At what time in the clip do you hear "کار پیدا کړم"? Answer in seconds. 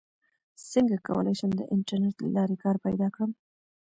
2.63-3.31